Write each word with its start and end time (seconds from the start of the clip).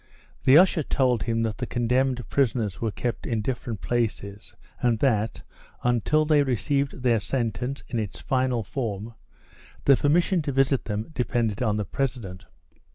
The 0.45 0.57
usher 0.57 0.81
told 0.81 1.21
him 1.21 1.43
that 1.43 1.59
the 1.59 1.67
condemned 1.67 2.27
prisoners 2.27 2.81
were 2.81 2.89
kept 2.89 3.27
in 3.27 3.43
different 3.43 3.81
places, 3.81 4.55
and 4.81 4.97
that, 4.97 5.43
until 5.83 6.25
they 6.25 6.41
received 6.41 7.03
their 7.03 7.19
sentence 7.19 7.83
in 7.87 7.99
its 7.99 8.19
final 8.19 8.63
form, 8.63 9.13
the 9.85 9.95
permission 9.95 10.41
to 10.41 10.51
visit 10.51 10.85
them 10.85 11.09
depended 11.13 11.61
on 11.61 11.77
the 11.77 11.85
president. 11.85 12.47